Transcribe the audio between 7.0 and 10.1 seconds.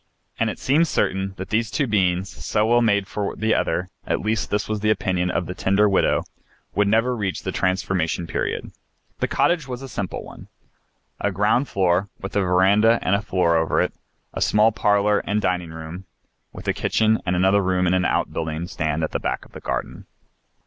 reach the transformation period. The cottage was a very